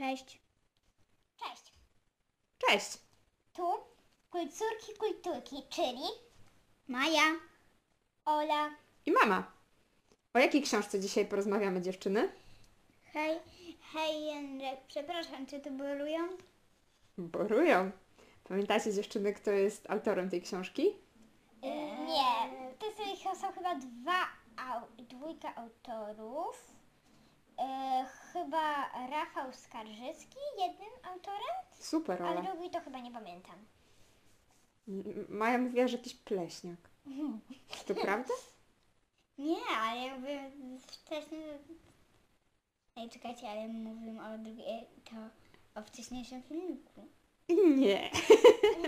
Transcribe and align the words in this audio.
Cześć. 0.00 0.40
Cześć. 1.36 1.72
Cześć! 2.58 2.98
Tu 3.52 3.62
kulturki 4.30 4.94
kulturki, 4.98 5.56
czyli 5.70 6.02
Maja. 6.88 7.22
Ola. 8.24 8.70
I 9.06 9.12
mama. 9.12 9.52
O 10.34 10.38
jakiej 10.38 10.62
książce 10.62 11.00
dzisiaj 11.00 11.26
porozmawiamy, 11.26 11.80
dziewczyny? 11.80 12.32
Hej. 13.12 13.38
Hej 13.92 14.24
Jędrek, 14.24 14.80
przepraszam, 14.88 15.46
czy 15.46 15.60
tu 15.60 15.70
bolują? 15.70 16.28
Borują. 17.18 17.90
Pamiętacie, 18.44 18.92
dziewczyny, 18.92 19.32
kto 19.34 19.50
jest 19.50 19.90
autorem 19.90 20.30
tej 20.30 20.42
książki? 20.42 20.96
Nie, 22.06 22.50
to 22.78 22.86
są, 23.24 23.34
są 23.40 23.52
chyba 23.52 23.74
dwa, 23.74 24.26
au, 24.56 24.82
dwójka 24.98 25.54
autorów. 25.54 26.79
E, 27.60 28.04
chyba 28.32 28.88
Rafał 29.10 29.52
Skarżycki 29.52 30.38
jednym 30.58 30.90
autorem, 31.02 31.56
Super, 31.80 32.22
ale 32.22 32.40
Ola. 32.40 32.52
drugi 32.52 32.70
to 32.70 32.80
chyba 32.80 32.98
nie 33.00 33.10
pamiętam. 33.10 33.56
Maja 35.28 35.58
mówiła, 35.58 35.88
że 35.88 35.96
jakiś 35.96 36.14
pleśniak. 36.14 36.78
Czy 37.68 37.84
to 37.84 37.94
prawda? 38.00 38.34
Nie, 39.38 39.56
ale 39.80 40.00
jakby 40.00 40.38
wcześniej... 40.86 41.42
Ej, 42.96 43.10
czekajcie, 43.10 43.48
ale 43.48 43.68
mówimy 43.68 44.34
o 44.34 44.38
drugiej... 44.38 44.86
to 45.04 45.16
o 45.80 45.84
wcześniejszym 45.84 46.42
filmiku. 46.42 47.08
Nie. 47.76 48.10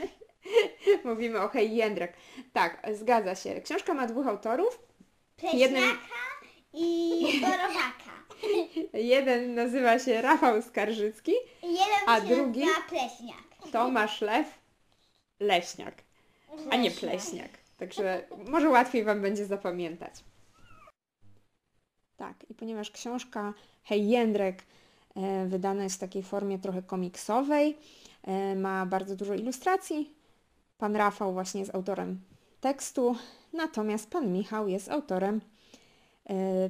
Mówimy 1.05 1.41
o 1.41 1.49
Hej 1.49 1.77
Jędrek. 1.77 2.17
Tak, 2.53 2.83
zgadza 2.95 3.35
się. 3.35 3.61
Książka 3.61 3.95
ma 3.95 4.07
dwóch 4.07 4.27
autorów. 4.27 4.79
Pleśniaka 5.37 5.59
Jednym- 5.65 5.99
i 6.73 7.23
borowaka. 7.41 8.02
Jeden 8.93 9.55
nazywa 9.55 9.99
się 9.99 10.23
Rafał 10.23 10.63
Skarżycki, 10.63 11.33
jeden 11.63 12.09
A 12.09 12.21
się 12.21 12.27
drugi? 12.27 12.61
nazywa 12.61 12.81
pleśniak. 12.89 13.43
Tomasz 13.73 14.21
Lew 14.21 14.47
Leśniak, 15.41 15.95
a 16.71 16.77
nie 16.77 16.91
Pleśniak. 16.91 17.51
Także 17.79 18.25
może 18.49 18.69
łatwiej 18.69 19.05
Wam 19.05 19.23
będzie 19.23 19.47
zapamiętać. 19.47 20.15
Tak, 22.17 22.51
i 22.51 22.55
ponieważ 22.55 22.91
książka 22.91 23.55
Hej 23.85 24.09
Jędrek 24.09 24.63
e, 25.17 25.47
wydana 25.47 25.83
jest 25.85 25.97
w 25.97 25.99
takiej 25.99 26.23
formie 26.23 26.59
trochę 26.59 26.83
komiksowej, 26.83 27.77
e, 28.23 28.55
ma 28.55 28.87
bardzo 28.87 29.17
dużo 29.17 29.35
ilustracji. 29.35 30.15
Pan 30.79 30.97
Rafał 30.97 31.33
właśnie 31.33 31.61
jest 31.61 31.75
autorem 31.75 32.21
tekstu, 32.61 33.17
natomiast 33.53 34.11
pan 34.11 34.33
Michał 34.33 34.69
jest 34.69 34.91
autorem 34.91 35.41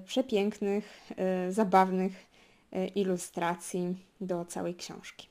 przepięknych, 0.05 1.11
e, 1.17 1.53
zabawnych 1.53 2.27
e, 2.73 2.87
ilustracji 2.87 3.97
do 4.21 4.45
całej 4.45 4.75
książki. 4.75 5.29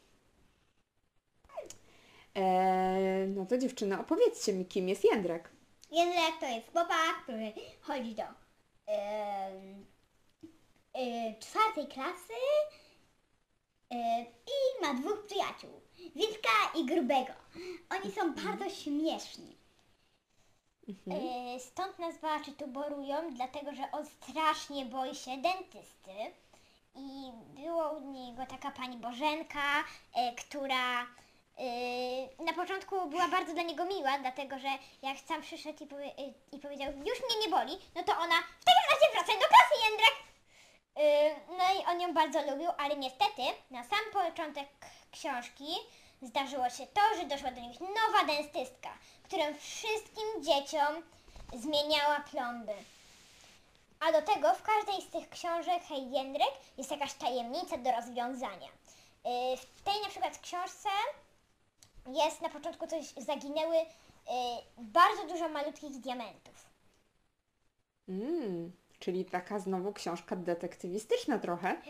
E, 2.35 3.27
no 3.27 3.45
to 3.45 3.57
dziewczyny, 3.57 3.99
opowiedzcie 3.99 4.53
mi, 4.53 4.65
kim 4.65 4.89
jest 4.89 5.03
Jędrek. 5.03 5.49
Jędrek 5.91 6.39
to 6.39 6.47
jest 6.47 6.71
chłopak, 6.71 7.23
który 7.23 7.53
chodzi 7.81 8.15
do 8.15 8.23
em, 8.23 9.85
e, 10.93 11.35
czwartej 11.39 11.87
klasy 11.87 12.33
e, 13.91 14.21
i 14.23 14.81
ma 14.81 14.93
dwóch 14.93 15.25
przyjaciół. 15.25 15.81
Witka 16.15 16.49
i 16.75 16.85
Grubego. 16.85 17.33
Oni 17.89 18.11
są 18.11 18.33
bardzo 18.33 18.69
śmieszni. 18.69 19.60
E, 21.11 21.59
stąd 21.59 21.99
nazwa 21.99 22.39
czy 22.45 22.51
tu 22.51 22.67
borują, 22.67 23.33
dlatego 23.33 23.73
że 23.73 23.91
on 23.91 24.05
strasznie 24.05 24.85
boi 24.85 25.15
się 25.15 25.37
dentysty. 25.37 26.11
I 26.95 27.31
było 27.61 27.89
u 27.89 28.11
niego 28.11 28.45
taka 28.45 28.71
pani 28.71 28.97
Bożenka, 28.97 29.83
e, 30.15 30.35
która 30.35 31.01
e, 31.01 32.43
na 32.45 32.53
początku 32.53 33.09
była 33.09 33.27
bardzo 33.27 33.53
dla 33.53 33.63
niego 33.63 33.85
miła, 33.85 34.19
dlatego 34.19 34.59
że 34.59 34.67
jak 35.01 35.19
sam 35.19 35.41
przyszedł 35.41 35.83
i, 35.83 35.87
powie, 35.87 36.05
e, 36.05 36.33
i 36.51 36.59
powiedział, 36.59 36.93
już 36.93 37.19
mnie 37.23 37.45
nie 37.45 37.49
boli, 37.49 37.77
no 37.95 38.03
to 38.03 38.11
ona, 38.11 38.35
w 38.59 38.65
takim 38.65 38.87
razie 38.91 39.13
wracaj 39.13 39.35
do 39.35 39.47
klasy, 39.47 39.73
Jędrek! 39.83 40.15
No 41.57 41.81
i 41.81 41.85
on 41.85 42.01
ją 42.01 42.13
bardzo 42.13 42.51
lubił, 42.51 42.69
ale 42.77 42.95
niestety 42.95 43.41
na 43.71 43.83
sam 43.83 43.99
początek 44.13 44.67
książki 45.11 45.65
zdarzyło 46.21 46.69
się 46.69 46.87
to, 46.87 47.01
że 47.19 47.25
doszła 47.25 47.51
do 47.51 47.61
nich 47.61 47.79
nowa 47.79 48.25
dentystka, 48.27 48.89
która 49.23 49.53
wszystkim 49.53 50.43
dzieciom 50.43 51.03
zmieniała 51.53 52.19
plomby. 52.19 52.73
A 53.99 54.11
do 54.11 54.21
tego 54.21 54.53
w 54.53 54.63
każdej 54.63 55.01
z 55.01 55.09
tych 55.09 55.29
książek 55.29 55.83
Hej 55.89 56.11
Jędrek 56.11 56.51
jest 56.77 56.91
jakaś 56.91 57.13
tajemnica 57.13 57.77
do 57.77 57.91
rozwiązania. 57.91 58.67
Yy, 59.25 59.57
W 59.57 59.81
tej 59.81 60.01
na 60.01 60.09
przykład 60.09 60.37
książce 60.37 60.89
jest 62.07 62.41
na 62.41 62.49
początku 62.49 62.87
coś, 62.87 63.05
zaginęły 63.17 63.75
yy, 63.75 63.83
bardzo 64.77 65.27
dużo 65.27 65.49
malutkich 65.49 65.99
diamentów. 65.99 66.65
Mm, 68.09 68.71
czyli 68.99 69.25
taka 69.25 69.59
znowu 69.59 69.93
książka 69.93 70.35
detektywistyczna 70.35 71.39
trochę. 71.39 71.81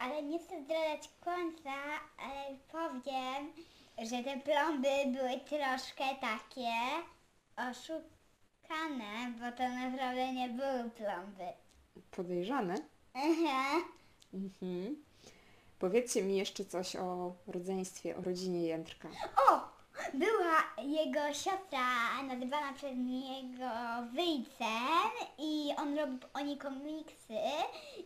Ale 0.00 0.22
nie 0.22 0.38
chcę 0.38 0.62
zdradzać 0.62 1.10
końca, 1.24 1.70
ale 2.18 2.56
powiem, 2.72 3.52
że 3.98 4.24
te 4.24 4.40
plomby 4.40 5.18
były 5.18 5.40
troszkę 5.40 6.04
takie 6.20 6.70
oszukane, 7.56 9.32
bo 9.40 9.56
to 9.56 9.68
naprawdę 9.68 10.32
nie 10.32 10.48
były 10.48 10.90
plomby. 10.90 11.46
Podejrzane. 12.10 12.74
Aha. 13.14 13.80
Mhm. 14.34 15.04
Powiedzcie 15.78 16.22
mi 16.22 16.36
jeszcze 16.36 16.64
coś 16.64 16.96
o 16.96 17.34
rodzeństwie, 17.46 18.16
o 18.16 18.20
rodzinie 18.20 18.62
Jędrka. 18.66 19.08
O! 19.50 19.77
Była 20.14 20.82
jego 20.82 21.34
siostra 21.34 22.22
nazywana 22.22 22.72
przez 22.72 22.96
niego 22.96 23.70
Wyjcen 24.12 25.10
i 25.38 25.74
on 25.76 25.98
robił 25.98 26.18
o 26.34 26.40
niej 26.40 26.58
komiksy 26.58 27.38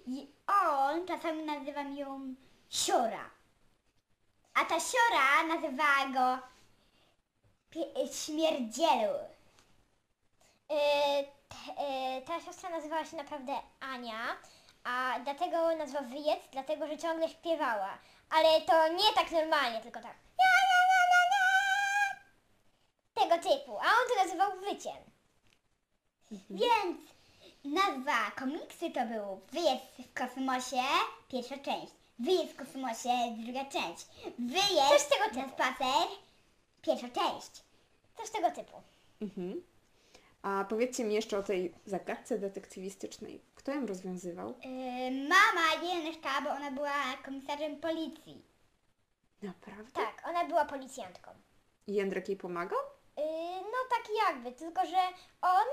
i 0.06 0.28
on 0.46 1.06
czasami 1.06 1.42
nazywa 1.42 1.82
ją 1.82 2.34
Siora. 2.70 3.30
A 4.54 4.64
ta 4.64 4.76
Siora 4.80 5.54
nazywała 5.54 6.06
go 6.14 6.42
Śmierdzielu. 8.12 9.18
T- 10.68 11.24
yy, 11.82 12.22
ta 12.26 12.40
siostra 12.40 12.70
nazywała 12.70 13.04
się 13.04 13.16
naprawdę 13.16 13.52
Ania, 13.80 14.36
a 14.84 15.14
dlatego 15.24 15.76
nazwa 15.76 16.00
Wyjec, 16.02 16.40
dlatego 16.52 16.86
że 16.86 16.98
ciągle 16.98 17.28
śpiewała. 17.28 17.98
Ale 18.30 18.60
to 18.60 18.88
nie 18.88 19.12
tak 19.14 19.30
normalnie, 19.30 19.80
tylko 19.80 20.00
tak. 20.00 20.14
Tego 23.22 23.38
typu, 23.42 23.76
a 23.78 23.84
on 23.84 24.08
to 24.08 24.24
nazywał 24.24 24.60
Wyciem. 24.60 24.96
Więc 26.50 26.98
nazwa 27.64 28.30
komiksy 28.38 28.90
to 28.90 29.06
był 29.06 29.40
Wyjazd 29.52 29.84
w 29.98 30.14
kosmosie, 30.14 30.82
pierwsza 31.28 31.58
część. 31.58 31.92
Wyjazd 32.18 32.52
w 32.52 32.56
kosmosie, 32.56 33.36
druga 33.38 33.64
część. 33.64 34.06
Coś 34.06 34.32
Wyjazd 34.38 35.10
tego 35.10 35.40
na 35.40 35.48
spacer, 35.52 36.08
pierwsza 36.82 37.08
część. 37.08 37.62
Coś 38.16 38.30
tego 38.30 38.50
typu. 38.50 38.82
Mhm. 39.20 39.62
A 40.42 40.64
powiedzcie 40.68 41.04
mi 41.04 41.14
jeszcze 41.14 41.38
o 41.38 41.42
tej 41.42 41.74
zagadce 41.86 42.38
detektywistycznej. 42.38 43.40
Kto 43.54 43.72
ją 43.72 43.86
rozwiązywał? 43.86 44.54
Yy, 44.64 45.28
mama 45.28 45.86
Jędrka, 45.86 46.40
bo 46.44 46.50
ona 46.50 46.70
była 46.70 46.92
komisarzem 47.24 47.76
policji. 47.76 48.42
Naprawdę? 49.42 49.92
Tak, 49.92 50.22
ona 50.28 50.44
była 50.44 50.64
policjantką. 50.64 51.30
I 51.86 51.94
Jędrek 51.94 52.28
jej 52.28 52.36
pomagał? 52.36 52.78
Yy, 53.22 53.60
no 53.60 53.78
tak 53.90 54.04
jakby, 54.26 54.52
tylko 54.52 54.86
że 54.86 55.02
on 55.42 55.66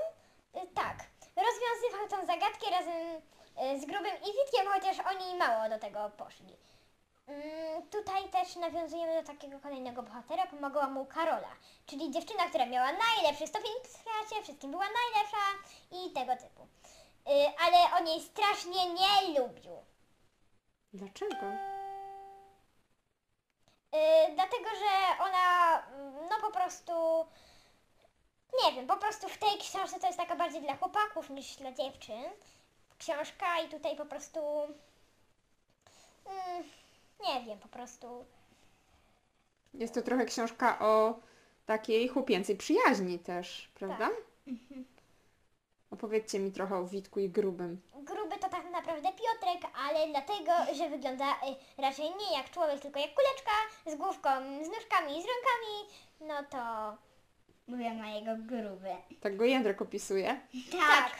yy, 0.54 0.66
tak, 0.74 0.96
rozwiązywał 1.36 2.08
tą 2.08 2.26
zagadkę 2.26 2.70
razem 2.70 3.22
yy, 3.56 3.80
z 3.80 3.84
Grubym 3.86 4.16
i 4.16 4.26
Witkiem, 4.26 4.72
chociaż 4.72 5.06
oni 5.06 5.34
mało 5.34 5.68
do 5.68 5.78
tego 5.78 6.10
poszli. 6.10 6.56
Yy, 7.28 7.82
tutaj 7.90 8.28
też 8.28 8.56
nawiązujemy 8.56 9.22
do 9.22 9.26
takiego 9.26 9.60
kolejnego 9.60 10.02
bohatera, 10.02 10.46
pomagała 10.46 10.86
mu 10.86 11.06
Karola, 11.06 11.52
czyli 11.86 12.10
dziewczyna, 12.10 12.46
która 12.48 12.66
miała 12.66 12.92
najlepszy 12.92 13.46
stopień 13.46 13.72
w 13.84 14.02
klasie, 14.02 14.42
wszystkim 14.42 14.70
była 14.70 14.86
najlepsza 14.86 15.44
i 15.90 16.12
tego 16.12 16.36
typu. 16.36 16.66
Ale 17.66 18.00
on 18.00 18.06
jej 18.06 18.20
strasznie 18.20 18.92
nie 18.92 19.38
lubił. 19.40 19.72
Dlaczego? 20.92 21.46
Dlatego, 24.34 24.68
że 24.70 25.24
ona, 25.24 25.78
mm, 25.86 26.28
no 26.30 26.36
po 26.40 26.50
prostu, 26.50 26.92
nie 28.64 28.72
wiem, 28.72 28.86
po 28.86 28.96
prostu 28.96 29.28
w 29.28 29.38
tej 29.38 29.58
książce 29.58 30.00
to 30.00 30.06
jest 30.06 30.18
taka 30.18 30.36
bardziej 30.36 30.62
dla 30.62 30.76
chłopaków 30.76 31.30
niż 31.30 31.56
dla 31.56 31.72
dziewczyn. 31.72 32.22
Książka 32.98 33.60
i 33.60 33.68
tutaj 33.68 33.96
po 33.96 34.06
prostu, 34.06 34.40
mm, 36.26 36.64
nie 37.28 37.44
wiem, 37.46 37.58
po 37.58 37.68
prostu, 37.68 38.24
Jest 39.74 39.94
to 39.94 40.02
trochę 40.02 40.24
książka 40.24 40.78
o 40.78 41.14
takiej 41.66 42.08
chłopięcej 42.08 42.56
przyjaźni 42.56 43.18
też, 43.18 43.70
prawda? 43.74 44.08
Opowiedzcie 45.90 46.38
mi 46.38 46.52
trochę 46.52 46.76
o 46.76 46.84
Witku 46.86 47.20
i 47.20 47.28
Grubym. 47.30 47.80
gruby 47.94 48.36
to 48.38 48.48
tak 48.48 48.70
naprawdę 48.70 49.08
Piotrek, 49.08 49.72
ale 49.88 50.08
dlatego, 50.08 50.52
że 50.74 50.90
wygląda 50.90 51.32
y, 51.32 51.82
raczej 51.82 52.04
nie 52.04 52.36
jak 52.38 52.50
człowiek, 52.50 52.80
tylko 52.80 52.98
jak 53.00 53.10
kuleczka 53.14 53.50
z 53.86 53.94
główką, 53.96 54.28
z 54.64 54.68
nóżkami 54.68 55.18
i 55.18 55.22
z 55.22 55.26
rękami, 55.26 55.88
no 56.20 56.34
to 56.50 56.58
Mówię 57.70 57.94
na 57.94 58.08
jego 58.10 58.36
gruby. 58.36 58.88
Tak 59.20 59.36
go 59.36 59.44
Jędrek 59.44 59.82
opisuje. 59.82 60.40
Tak. 60.72 61.12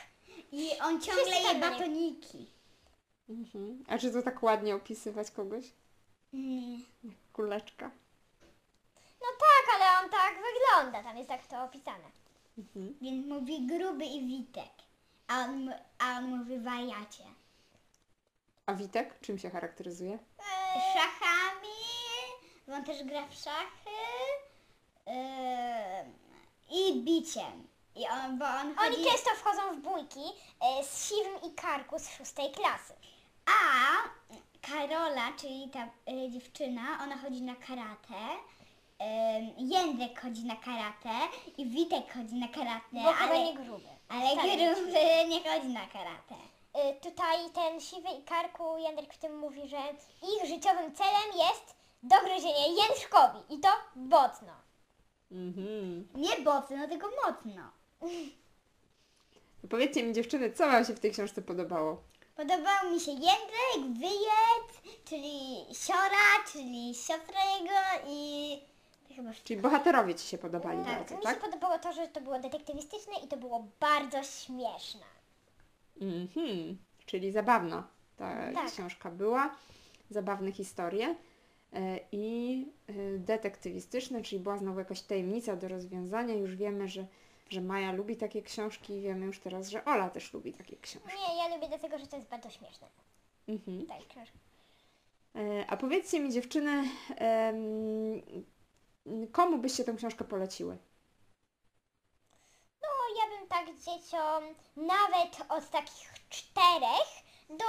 I 0.52 0.70
on 0.82 1.00
ciągle 1.00 1.25
Wszyscy 1.25 1.43
je 1.43 1.44
tak 1.49 1.55
niego. 1.55 1.70
batoniki. 1.70 2.47
Mhm. 3.29 3.85
A 3.88 3.99
czy 3.99 4.12
to 4.12 4.23
tak 4.23 4.43
ładnie 4.43 4.75
opisywać 4.75 5.31
kogoś? 5.31 5.64
Mm. 6.35 6.85
Kuleczka. 7.32 7.91
No 9.20 9.26
tak, 9.41 9.75
ale 9.81 10.05
on 10.05 10.11
tak 10.11 10.35
wygląda, 10.35 11.02
tam 11.02 11.17
jest 11.17 11.29
tak 11.29 11.47
to 11.47 11.64
opisane. 11.64 12.05
Mhm. 12.58 12.94
Więc 13.00 13.26
mówi 13.26 13.67
gruby 13.67 14.05
i 14.05 14.26
Witek. 14.26 14.73
A 15.29 15.38
on, 15.44 15.64
mu- 15.64 15.76
a 15.99 16.19
on 16.19 16.25
mówi 16.38 16.58
wariacie. 16.58 17.25
A 18.67 18.75
Witek 18.75 19.20
czym 19.20 19.38
się 19.38 19.50
charakteryzuje? 19.50 20.12
Eee, 20.38 20.81
Szachami, 20.94 21.76
bo 22.67 22.75
on 22.75 22.85
też 22.85 23.05
gra 23.05 23.26
w 23.29 23.35
szachy. 23.35 23.91
Ym, 25.08 26.12
I 26.70 26.93
biciem. 27.02 27.69
I 27.96 28.05
on, 28.08 28.38
bo 28.38 28.44
on 28.44 28.75
chodzi... 28.75 28.94
Oni 28.96 29.05
często 29.05 29.31
wchodzą 29.31 29.75
w 29.75 29.81
bójki 29.81 30.20
e, 30.61 30.84
z 30.84 31.08
Siwym 31.08 31.50
i 31.50 31.55
Karku 31.55 31.99
z 31.99 32.08
szóstej 32.17 32.50
klasy. 32.52 32.94
A 33.46 33.50
Karola, 34.70 35.32
czyli 35.40 35.70
ta 35.70 35.84
y, 36.12 36.31
dziewczyna, 36.31 36.82
ona 37.02 37.19
chodzi 37.19 37.43
na 37.43 37.55
karate. 37.56 38.14
Ym, 39.00 39.69
Jędrek 39.69 40.20
chodzi 40.22 40.44
na 40.44 40.56
karate 40.56 41.11
i 41.58 41.67
Witek 41.67 42.12
chodzi 42.14 42.34
na 42.34 42.49
karate, 42.49 42.87
Bo 42.93 43.12
chyba 43.12 43.31
ale, 43.34 43.44
nie 43.44 43.55
gruby. 43.55 43.88
ale 44.08 44.31
Wcale 44.31 44.56
nie. 44.56 44.75
gruby 44.75 44.93
nie 45.28 45.40
chodzi 45.50 45.69
na 45.69 45.87
karate. 45.87 46.34
E, 46.75 46.94
tutaj 46.94 47.50
ten 47.55 47.81
Siwy 47.81 48.08
i 48.20 48.23
Karku, 48.25 48.78
Jędrek 48.78 49.14
w 49.14 49.19
tym 49.19 49.38
mówi, 49.38 49.69
że 49.69 49.78
ich 50.37 50.49
życiowym 50.49 50.94
celem 50.94 51.38
jest 51.49 51.75
dogryzienie 52.02 52.69
Jędrkowi 52.69 53.55
i 53.55 53.61
to 53.61 53.69
mocno. 53.96 54.52
Mhm. 55.32 56.08
Nie 56.14 56.38
mocno, 56.44 56.88
tylko 56.88 57.08
mocno. 57.26 57.62
No 59.62 59.68
Powiedzcie 59.70 60.02
mi 60.02 60.12
dziewczyny, 60.12 60.52
co 60.52 60.66
wam 60.66 60.84
się 60.84 60.94
w 60.94 61.00
tej 61.00 61.10
książce 61.12 61.42
podobało? 61.42 62.02
Podobał 62.36 62.92
mi 62.92 63.00
się 63.00 63.10
Jędrek, 63.10 63.98
Wyjec, 64.00 64.96
czyli 65.04 65.56
Siora, 65.74 66.44
czyli 66.52 66.94
siostra 66.94 67.40
jego 67.58 68.08
i 68.08 68.58
chyba 69.16 69.30
wszystko. 69.30 69.48
Czyli 69.48 69.60
bohaterowie 69.60 70.14
ci 70.14 70.26
się 70.28 70.38
podobali 70.38 70.84
Tak, 70.84 70.98
bardzo, 70.98 71.16
mi 71.16 71.22
tak? 71.22 71.34
się 71.34 71.40
podobało 71.40 71.78
to, 71.78 71.92
że 71.92 72.08
to 72.08 72.20
było 72.20 72.38
detektywistyczne 72.38 73.12
i 73.24 73.28
to 73.28 73.36
było 73.36 73.66
bardzo 73.80 74.22
śmieszne. 74.22 75.06
Mhm. 76.00 76.78
Czyli 77.06 77.32
zabawna 77.32 77.88
ta 78.16 78.52
Tak. 78.54 78.72
książka 78.72 79.10
była. 79.10 79.54
Zabawne 80.10 80.52
historie. 80.52 81.14
E, 81.72 82.00
I 82.12 82.67
e, 82.88 82.93
detektywistyczne, 83.19 84.22
czyli 84.22 84.43
była 84.43 84.58
znowu 84.58 84.78
jakaś 84.78 85.02
tajemnica 85.02 85.56
do 85.56 85.69
rozwiązania. 85.69 86.34
Już 86.34 86.56
wiemy, 86.56 86.88
że, 86.88 87.06
że 87.50 87.61
Maja 87.61 87.93
lubi 87.93 88.17
takie 88.17 88.43
książki. 88.43 89.00
Wiemy 89.00 89.26
już 89.26 89.38
teraz, 89.38 89.69
że 89.69 89.84
Ola 89.84 90.11
też 90.11 90.32
lubi 90.32 90.52
takie 90.52 90.76
książki. 90.76 91.08
Nie, 91.28 91.37
ja 91.37 91.55
lubię 91.55 91.69
dlatego, 91.69 91.99
że 91.99 92.06
to 92.06 92.17
jest 92.17 92.28
bardzo 92.28 92.50
śmieszne. 92.50 92.88
Mhm. 93.49 93.87
Tak, 93.87 94.08
książka. 94.08 94.38
E, 95.37 95.67
A 95.69 95.76
powiedzcie 95.76 96.20
mi 96.20 96.32
dziewczyny, 96.32 96.84
komu 99.32 99.58
byście 99.58 99.84
tę 99.84 99.94
książkę 99.94 100.25
poleciły? 100.25 100.78
No, 102.82 102.88
ja 103.23 103.38
bym 103.38 103.49
tak 103.49 103.66
dzieciom 103.66 104.55
nawet 104.76 105.37
od 105.49 105.70
takich 105.70 106.12
czterech 106.28 107.08
do 107.49 107.64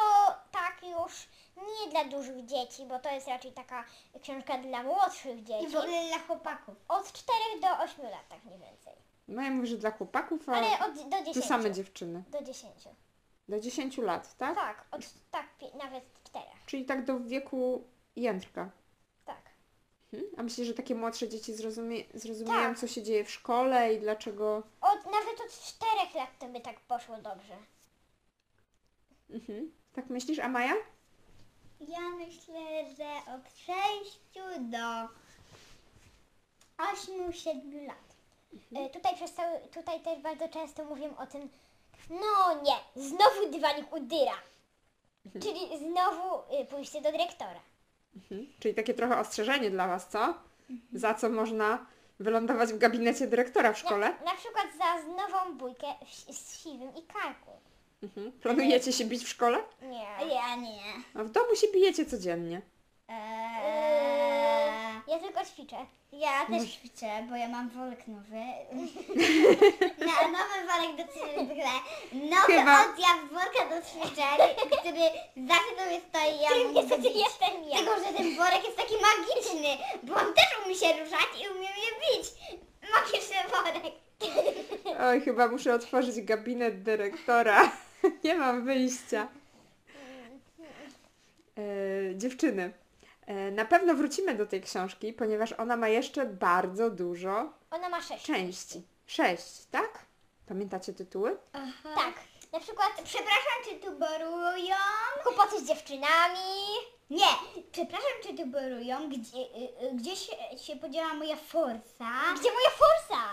tak 0.52 0.82
już 0.84 1.28
nie 1.58 1.92
dla 1.92 2.04
dużych 2.06 2.46
dzieci, 2.46 2.86
bo 2.86 3.00
to 3.00 3.10
jest 3.12 3.28
raczej 3.28 3.52
taka 3.52 3.86
książka 4.22 4.58
dla 4.58 4.84
młodszych 4.84 5.40
I 5.40 5.44
dzieci. 5.44 5.68
w 5.68 5.76
ogóle 5.76 6.08
dla 6.08 6.20
chłopaków. 6.20 6.76
Od 6.88 7.12
czterech 7.14 7.62
do 7.62 7.84
ośmiu 7.84 8.04
lat, 8.04 8.28
tak 8.30 8.44
mniej 8.46 8.60
więcej. 8.60 8.94
Maja 9.28 9.52
mówi, 9.52 9.68
że 9.68 9.78
dla 9.78 9.92
chłopaków, 9.92 10.50
a 10.50 10.54
Ale 10.54 10.68
od, 10.80 10.94
do 10.96 11.18
to 11.18 11.24
dziesięciu. 11.26 11.48
same 11.48 11.72
dziewczyny. 11.72 12.24
Do 12.30 12.42
dziesięciu. 12.44 12.90
Do 13.50 13.60
10 13.60 13.98
lat, 13.98 14.38
tak? 14.38 14.56
Tak, 14.56 14.86
od 14.92 15.02
tak, 15.32 15.46
nawet 15.84 16.04
czterech. 16.24 16.66
Czyli 16.66 16.86
tak 16.86 17.06
do 17.06 17.20
wieku 17.20 17.84
jędrka. 18.16 18.70
Tak. 19.26 19.42
Mhm. 20.14 20.32
A 20.38 20.44
myślisz, 20.44 20.68
że 20.68 20.74
takie 20.74 20.96
młodsze 20.96 21.30
dzieci 21.30 21.54
zrozumie, 21.54 22.04
zrozumieją, 22.14 22.70
Tak. 22.70 22.78
co 22.80 22.88
się 22.88 23.04
dzieje 23.04 23.24
w 23.26 23.32
szkole 23.32 23.94
i 23.94 24.00
dlaczego... 24.00 24.64
Od, 24.82 25.06
nawet 25.06 25.42
od 25.46 25.52
czterech 25.62 26.16
lat 26.16 26.30
to 26.40 26.48
by 26.50 26.60
tak 26.62 26.80
poszło 26.80 27.18
dobrze. 27.18 27.58
Mhm. 29.30 29.72
Tak 29.94 30.10
myślisz, 30.10 30.40
a 30.40 30.48
Maja? 30.48 30.74
Ja 31.88 32.00
myślę, 32.18 32.96
że 32.98 33.34
od 33.34 33.42
6 33.58 34.20
do 34.60 35.08
8-7 36.78 37.88
lat. 37.88 38.16
E, 38.76 38.90
Tutaj, 38.90 39.16
przez 39.16 39.34
cały, 39.34 39.60
tutaj 39.60 40.00
też 40.00 40.20
bardzo 40.20 40.50
często 40.50 40.84
mówię 40.86 41.10
o 41.18 41.26
tym, 41.28 41.50
no 42.10 42.62
nie, 42.64 43.04
znowu 43.04 43.52
dywanik 43.52 43.94
udyra. 43.94 44.34
Czyli 45.42 45.78
znowu 45.78 46.40
y, 46.62 46.66
pójście 46.66 47.02
do 47.02 47.12
dyrektora. 47.12 47.60
Mhm. 48.16 48.54
Czyli 48.60 48.74
takie 48.76 48.94
trochę 48.94 49.20
ostrzeżenie 49.20 49.72
dla 49.72 49.88
Was, 49.88 50.08
co? 50.08 50.34
Za 50.94 51.14
co 51.14 51.30
można 51.30 51.86
wylądować 52.20 52.74
w 52.74 52.78
gabinecie 52.78 53.28
dyrektora 53.28 53.74
w 53.74 53.78
szkole? 53.78 54.10
Na, 54.10 54.32
na 54.32 54.38
przykład 54.38 54.66
za 54.78 55.04
nową 55.08 55.58
bójkę 55.58 55.88
w, 56.06 56.34
z 56.36 56.58
siwym 56.64 56.96
i 56.96 57.04
karku. 57.04 57.52
Mhm. 58.04 58.32
Planujecie 58.32 58.94
się 58.94 59.06
bić 59.06 59.24
w 59.24 59.28
szkole? 59.30 59.58
Nie. 59.82 60.34
Ja 60.36 60.56
nie. 60.56 60.82
A 61.16 61.24
w 61.24 61.30
domu 61.30 61.56
się 61.56 61.68
bijecie 61.74 62.06
codziennie. 62.06 62.62
Eee, 63.08 65.02
Ja 65.08 65.20
tylko 65.20 65.46
ćwiczę. 65.46 65.76
ja 66.12 66.46
też 66.46 66.70
ćwiczę, 66.72 67.08
bo 67.30 67.36
ja 67.36 67.48
mam 67.48 67.70
worek 67.70 68.08
nowy. 68.08 68.36
Na, 70.08 70.28
nowy 70.38 70.58
worek 70.68 70.96
do 70.98 71.04
ćwiczeń. 71.14 71.50
Nowy 72.30 72.54
Chyba- 72.54 72.86
odjazd 72.92 73.24
worka 73.32 73.70
do 73.76 73.82
ćwiczeń, 73.88 74.38
który 74.80 75.00
zawsze 75.48 75.76
do 75.78 75.86
mnie 75.86 76.02
stoi 76.10 76.36
i 76.38 76.42
ja 76.42 76.50
Którym 76.50 76.66
mam 76.66 76.74
niestety 76.76 77.02
bić. 77.02 77.16
jestem 77.16 77.64
ja. 77.70 77.78
Tylko, 77.78 77.96
że 78.00 78.14
ten 78.18 78.36
worek 78.38 78.64
jest 78.66 78.78
taki 78.78 78.94
magiczny, 78.94 79.84
bo 80.04 80.14
on 80.16 80.34
też 80.34 80.66
umie 80.66 80.76
się 80.76 80.88
ruszać 81.04 81.28
i 81.44 81.48
umie 81.50 81.60
mnie 81.60 81.92
bić. 82.02 82.26
Magiczny 82.94 83.36
worek. 83.52 83.94
Oj, 85.02 85.22
chyba 85.22 85.48
muszę 85.48 85.74
otworzyć 85.74 86.22
gabinet 86.22 86.84
dyrektora. 86.84 87.72
Nie 88.24 88.36
mam 88.36 88.66
wyjścia. 88.66 89.28
E, 91.58 92.16
dziewczyny, 92.16 92.74
e, 93.26 93.52
na 93.52 93.66
pewno 93.66 93.94
wrócimy 93.94 94.36
do 94.36 94.46
tej 94.46 94.62
książki, 94.62 95.14
ponieważ 95.14 95.54
ona 95.54 95.78
ma 95.78 95.88
jeszcze 95.88 96.26
bardzo 96.26 96.90
dużo 96.90 97.54
Ona 97.72 97.90
ma 97.90 98.02
sześć. 98.02 98.26
części. 98.26 98.82
Sześć, 99.08 99.66
tak? 99.72 100.06
Pamiętacie 100.48 100.94
tytuły? 100.94 101.38
Tak. 101.96 102.14
Na 102.54 102.60
przykład 102.60 102.90
Przepraszam, 103.04 103.58
czy 103.70 103.76
tu 103.76 103.92
borują? 103.92 104.76
kłopoty 105.24 105.60
z 105.60 105.68
dziewczynami. 105.68 106.40
Nie, 107.10 107.26
przepraszam, 107.72 108.12
czy 108.24 108.34
tu 108.38 108.46
borują? 108.46 109.10
Gdzie, 109.10 109.38
y, 109.38 109.86
y, 109.88 109.96
gdzie 109.96 110.16
się, 110.16 110.32
się 110.58 110.76
podziała 110.76 111.14
moja 111.14 111.36
forsa? 111.36 112.10
Gdzie 112.40 112.50
moja 112.54 112.70
forsa? 112.70 113.24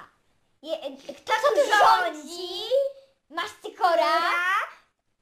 Je, 0.62 0.74
y, 0.74 1.14
kto 1.14 1.32
tu 1.32 1.60
rządzi? 1.70 2.48
Masz 3.30 3.50
cykora, 3.62 4.18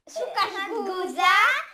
szukasz 0.09 0.53
Masz 0.53 0.69
guza 0.85 1.21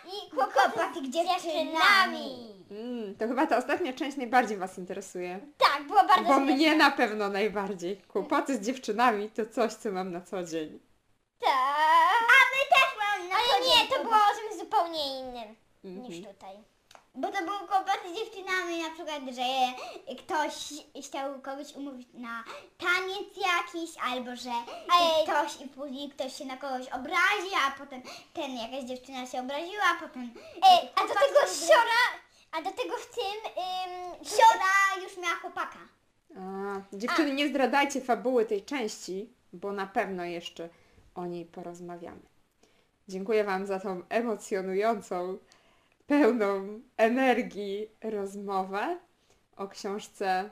i 0.06 0.30
kłopoty 0.30 0.70
kłopoty 0.72 1.00
z 1.06 1.10
dziewczynami. 1.10 2.54
Mm, 2.70 3.14
to 3.18 3.28
chyba 3.28 3.46
ta 3.46 3.56
ostatnia 3.56 3.92
część 3.92 4.16
najbardziej 4.16 4.56
Was 4.56 4.78
interesuje. 4.78 5.40
Tak, 5.58 5.82
było 5.86 5.98
bardzo 6.04 6.22
Bo 6.24 6.34
śmieszne. 6.34 6.54
mnie 6.54 6.76
na 6.76 6.90
pewno 6.90 7.28
najbardziej. 7.28 7.96
Kłopoty 7.96 8.56
z 8.56 8.60
dziewczynami 8.60 9.30
to 9.30 9.46
coś, 9.46 9.72
co 9.72 9.92
mam 9.92 10.12
na 10.12 10.20
co 10.20 10.44
dzień. 10.44 10.80
Tak. 11.40 11.50
A 12.20 12.40
my 12.54 12.68
też 12.70 12.98
mamy 12.98 13.28
na 13.28 13.34
Ale 13.34 13.44
co 13.48 13.58
nie, 13.68 13.76
dzień 13.76 13.88
to 13.88 14.02
było 14.04 14.14
o 14.16 14.34
czymś 14.50 14.60
zupełnie 14.60 15.18
innym 15.20 15.56
niż 15.84 16.16
Mhm. 16.18 16.34
tutaj. 16.34 16.56
Bo 17.14 17.28
to 17.28 17.38
był 17.38 17.68
kłopot 17.68 18.00
z 18.10 18.18
dziewczynami, 18.18 18.82
na 18.82 18.90
przykład, 18.90 19.22
że 19.34 19.42
ktoś 20.16 20.54
chciał 21.06 21.40
kogoś 21.40 21.74
umówić 21.74 22.08
na 22.14 22.44
taniec 22.78 23.28
jakiś, 23.36 23.90
albo 24.12 24.36
że 24.36 24.50
ktoś 25.22 25.60
i 25.60 25.68
później 25.68 26.10
ktoś 26.10 26.36
się 26.36 26.44
na 26.44 26.56
kogoś 26.56 26.88
obrazi, 26.88 27.50
a 27.66 27.78
potem 27.78 28.02
ten 28.32 28.56
jakaś 28.56 28.84
dziewczyna 28.84 29.26
się 29.26 29.40
obraziła, 29.40 29.82
a 29.96 30.00
potem 30.06 30.30
Ej, 30.70 30.88
a 30.94 31.00
do 31.00 31.14
tego 31.14 31.54
siora, 31.66 32.04
a 32.52 32.62
do 32.62 32.70
tego 32.70 32.96
w 32.96 33.14
tym... 33.14 33.52
Ym, 33.64 34.24
Siora 34.24 35.04
już 35.04 35.16
miała 35.16 35.34
chłopaka. 35.34 35.78
A, 36.36 36.96
dziewczyny, 36.96 37.34
nie 37.34 37.48
zdradzajcie 37.48 38.00
fabuły 38.00 38.46
tej 38.46 38.64
części, 38.64 39.32
bo 39.52 39.72
na 39.72 39.86
pewno 39.86 40.24
jeszcze 40.24 40.68
o 41.14 41.26
niej 41.26 41.44
porozmawiamy. 41.44 42.22
Dziękuję 43.08 43.44
Wam 43.44 43.66
za 43.66 43.80
tą 43.80 44.02
emocjonującą, 44.08 45.38
pełną 46.06 46.80
energii 46.96 47.90
rozmowę 48.02 48.98
o 49.56 49.68
książce 49.68 50.50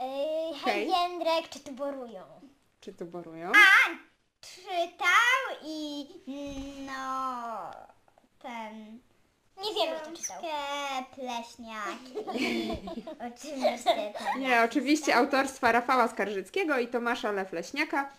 Yy, 0.00 0.06
Hej. 0.06 0.54
hej 0.64 0.88
Jędrek, 0.88 1.48
czy 1.48 1.60
tu 1.60 1.72
borują? 1.72 2.22
Czy 2.80 2.92
tu 2.92 3.06
borują? 3.06 3.52
czytał 4.40 5.56
i 5.64 6.06
no 6.86 7.70
ten 8.38 8.98
Nie 9.64 9.74
wiemy, 9.74 9.96
kto 10.00 10.12
czytał. 10.12 10.38
Książkę 10.38 10.54
Pleśniaki. 11.14 12.14
Oczywiście 13.32 14.12
Nie, 14.38 14.62
oczywiście 14.62 15.16
autorstwa 15.16 15.72
Rafała 15.72 16.08
Skarżyckiego 16.08 16.78
i 16.78 16.88
Tomasza 16.88 17.32
Lefleśniaka. 17.32 18.10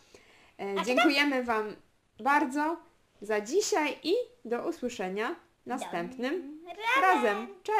E, 0.59 0.85
dziękujemy 0.85 1.43
Wam 1.43 1.75
bardzo 2.19 2.77
za 3.21 3.41
dzisiaj 3.41 3.99
i 4.03 4.13
do 4.45 4.67
usłyszenia 4.67 5.35
następnym 5.65 6.59
razem. 7.01 7.47
Cześć! 7.63 7.77